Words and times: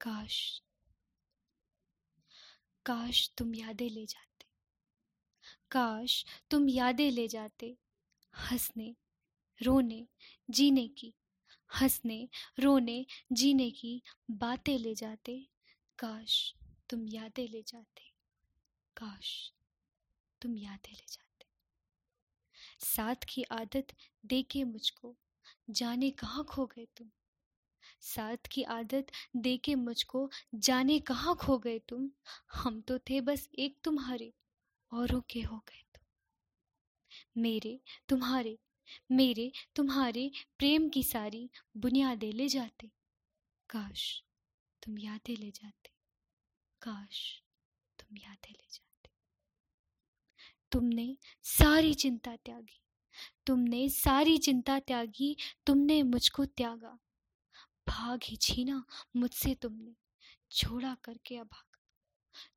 काश 0.00 0.62
काश 2.86 3.30
तुम 3.38 3.54
यादें 3.54 3.90
ले 3.90 4.06
जाते। 4.06 4.46
काश 5.70 6.24
तुम 6.50 6.68
यादें 6.68 7.10
ले 7.10 7.28
जाते 7.28 7.78
हंसने, 8.38 8.96
रोने, 9.62 10.08
जीने 10.50 10.88
की। 10.88 11.14
हंसने, 11.80 12.28
रोने, 12.60 13.06
जीने 13.32 13.70
की 13.70 14.02
बातें 14.30 14.78
ले 14.78 14.94
जाते। 14.94 15.48
काश 15.98 16.54
तुम 16.90 17.08
यादें 17.08 17.48
ले 17.48 17.62
जाते। 17.62 18.02
काश 18.96 19.52
तुम 20.42 20.56
यादें 20.56 20.92
ले 20.92 21.04
जाते। 21.08 21.46
साथ 22.86 23.24
की 23.28 23.42
आदत 23.42 23.86
देके 24.26 24.64
मुझको 24.64 25.16
जाने 25.70 26.10
कहाँ 26.10 26.44
खो 26.44 26.66
गए 26.66 26.86
तुम? 26.96 27.10
साथ 28.00 28.36
की 28.52 28.62
आदत 28.62 29.06
देके 29.36 29.74
मुझको 29.74 30.30
जाने 30.54 30.98
कहाँ 30.98 31.36
खो 31.36 31.58
गए 31.58 31.78
तुम? 31.78 32.10
हम 32.52 32.80
तो 32.80 32.98
थे 32.98 33.20
बस 33.20 33.48
एक 33.58 33.78
तुम्हारे, 33.84 34.32
औरों 34.92 35.20
के 35.30 35.40
हो 35.40 35.58
गए 35.58 35.82
तुम। 35.94 37.42
मेरे 37.42 37.80
तुम्हारे 38.08 38.58
मेरे 39.12 39.52
तुम्हारे 39.76 40.30
प्रेम 40.58 40.88
की 40.88 41.02
सारी 41.02 41.50
बुनियादें 41.76 42.32
ले 42.32 42.48
जाते। 42.48 42.90
काश 43.70 44.22
तुम 44.82 44.98
यादें 44.98 45.36
ले 45.36 45.50
जाते। 45.50 45.90
काश 46.82 47.42
तुम 47.98 48.16
यादें 48.16 48.52
ले 48.52 48.66
जाते। 48.70 49.10
तुमने 50.72 51.16
सारी 51.42 51.94
चिंता 51.94 52.36
त्यागी। 52.36 52.80
तुमने 53.46 53.88
सारी 53.88 54.38
चिंता 54.38 54.78
त्यागी। 54.78 55.36
तुमने 55.66 56.02
मुझको 56.02 56.44
त्यागा। 56.44 56.98
भाग 57.88 58.20
ही 58.24 58.36
छीना 58.36 58.84
मुझसे 59.16 59.54
तुमने, 59.54 59.94
छोड़ा 60.50 60.94
करके 61.04 61.36
अभागा 61.36 61.62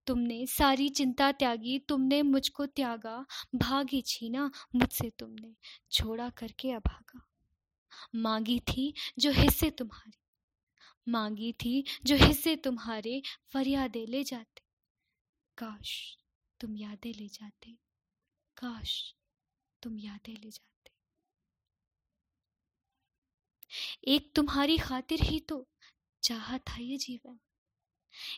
तुमने 0.07 0.45
सारी 0.47 0.89
चिंता 0.89 1.31
त्यागी, 1.31 1.79
तुमने 1.79 2.21
मुझको 2.21 2.65
त्यागा, 2.65 3.25
भाग 3.55 3.89
ही 3.91 4.01
छीना 4.01 4.51
मुझसे 4.75 5.09
तुमने, 5.09 5.55
छोड़ा 5.91 6.29
करके 6.29 6.71
अभागा 6.71 7.25
मांगी 8.15 8.59
थी 8.59 8.93
जो 9.19 9.31
हिस्से 9.31 9.69
तुम्हारे, 9.69 10.17
मांगी 11.07 11.51
थी 11.53 11.83
जो 12.05 12.15
हिस्से 12.15 12.55
तुम्हारे 12.55 13.21
फरियादे 13.53 14.05
ले 14.05 14.23
जाते। 14.23 14.61
काश 15.57 16.17
तुम 16.59 16.75
यादें 16.77 17.13
ले 17.13 17.27
जाते, 17.27 17.71
काश 18.57 19.15
तुम 19.83 19.99
यादें 19.99 20.33
ले 20.33 20.49
जाते। 20.49 20.91
एक 24.03 24.31
तुम्हारी 24.35 24.77
खातिर 24.77 25.21
ही 25.21 25.39
तो 25.39 25.65
चाहा 26.23 26.57
था 26.57 26.81
ये 26.81 26.97
जीवन। 26.97 27.39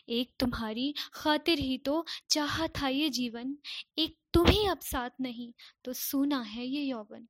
एक 0.08 0.32
तुम्हारी 0.40 0.94
खातिर 1.14 1.58
ही 1.58 1.76
तो 1.78 2.04
चाहा 2.30 2.66
था 2.68 2.88
ये 2.88 3.08
जीवन। 3.10 3.56
एक 3.98 4.16
तुम 4.34 4.46
ही 4.46 4.66
अब 4.66 4.80
साथ 4.80 5.20
नहीं 5.20 5.52
तो 5.84 5.92
सुना 5.92 6.40
है 6.40 6.66
ये 6.66 6.82
यौवन। 6.82 7.28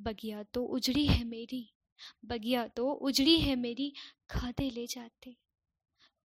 बगिया 0.00 0.42
तो 0.42 0.64
उजड़ी 0.64 1.06
है 1.06 1.22
मेरी, 1.24 1.68
बगिया 2.24 2.66
तो 2.68 2.90
उजड़ी 2.92 3.38
है 3.40 3.56
मेरी 3.56 3.92
खाते 4.30 4.70
ले 4.70 4.86
जाते। 4.86 5.36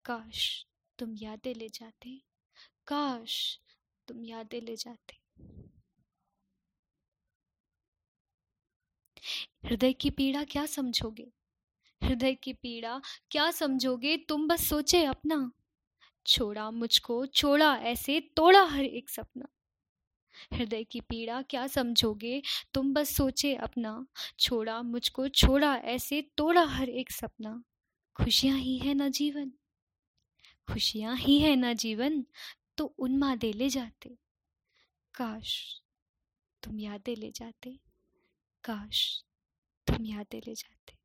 काश 0.05 0.65
तुम 0.99 1.15
यादें 1.17 1.53
ले 1.55 1.69
जाते, 1.69 2.21
काश 2.87 3.59
तुम 4.07 4.23
यादें 4.25 4.61
ले 4.61 4.75
जाते। 4.75 5.24
हृदय 9.65 9.93
की 9.93 10.09
पीड़ा 10.09 10.43
क्या 10.43 10.65
समझोगे? 10.65 11.31
हृदय 12.03 12.33
की 12.33 12.53
पीड़ा 12.53 13.01
क्या 13.31 13.51
समझोगे? 13.51 14.17
तुम 14.17 14.47
बस 14.47 14.69
सोचे 14.69 15.05
अपना। 15.05 15.51
छोड़ा 16.27 16.71
मुझको, 16.71 17.25
छोड़ा 17.25 17.75
ऐसे, 17.75 18.19
तोड़ा 18.19 18.63
हर 18.63 18.83
एक 18.83 19.09
सपना। 19.09 19.45
हृदय 20.53 20.83
की 20.83 21.01
पीड़ा 21.01 21.41
क्या 21.41 21.67
समझोगे? 21.67 22.41
तुम 22.73 22.93
बस 22.93 23.15
सोचे 23.15 23.55
अपना। 23.55 24.07
छोड़ा 24.39 24.81
मुझको, 24.81 25.27
छोड़ा 25.27 25.75
ऐसे, 25.75 26.21
तोड़ा 26.21 26.63
हर 26.63 26.89
एक 26.89 27.11
सपना। 27.11 27.63
खुशियाँ 28.15 28.57
ही 28.57 28.77
है 28.77 28.93
ना 28.93 29.09
जीवन। 29.09 29.51
खुशियाँ 30.73 31.17
ही 31.17 31.39
है 31.39 31.55
ना 31.55 31.73
जीवन 31.73 32.25
तो 32.77 32.85
उनमा 32.85 33.35
दे 33.35 33.53
ले 33.53 33.69
जाते। 33.69 34.09
काश 35.13 35.81
तुम 36.63 36.79
यादें 36.79 37.15
ले 37.15 37.31
जाते। 37.31 37.79
काश 38.63 39.25
तुम 39.87 40.05
यादें 40.05 40.41
ले 40.47 40.55
जाते। 40.55 40.97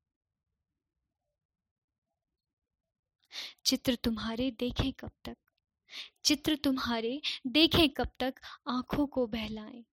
चित्र 3.64 3.94
तुम्हारे 3.94 4.50
देखें 4.50 4.92
कब 4.92 5.10
तक? 5.24 5.36
चित्र 6.24 6.56
तुम्हारे 6.56 7.20
देखें 7.46 7.88
कब 7.88 8.08
तक 8.20 8.34
आँखों 8.68 9.06
को 9.06 9.26
बहलाएँ? 9.26 9.84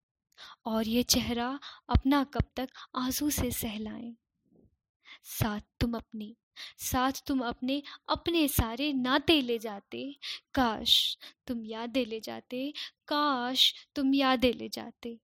और 0.66 0.88
ये 0.88 1.04
चेहरा 1.04 1.60
अपना 1.90 2.24
कब 2.24 2.44
तक 2.56 2.70
आँसू 2.96 3.30
से 3.30 3.52
सहलाएँ? 3.52 4.16
साथ 5.24 5.60
तुम 5.80 5.98
अपनी, 5.98 6.38
साथ 6.78 7.12
तुम 7.28 7.40
अपने 7.40 7.84
अपने 8.10 8.48
सारे 8.48 8.94
नाते 8.94 9.42
ले 9.42 9.60
जाते। 9.60 10.20
काश 10.54 11.18
तुम 11.48 11.66
यादें 11.66 12.06
ले 12.06 12.20
जाते, 12.20 12.74
काश 13.08 13.88
तुम 13.96 14.14
यादें 14.14 14.54
ले 14.54 14.70
जाते। 14.70 15.20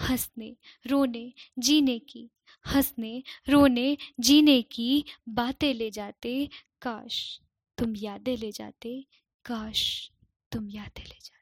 हंसने, 0.00 0.56
रोने, 0.86 1.32
जीने 1.58 1.98
की। 1.98 2.30
हंसने, 2.66 3.22
रोने, 3.48 3.96
जीने 4.20 4.62
की 4.62 5.04
बातें 5.28 5.74
ले 5.74 5.90
जाते, 5.90 6.48
काश 6.82 7.40
तुम 7.78 7.96
यादें 7.96 8.36
ले 8.36 8.52
जाते, 8.52 9.06
काश 9.44 10.10
तुम 10.52 10.70
यादें 10.70 11.04
ले 11.04 11.18
जाते। 11.24 11.41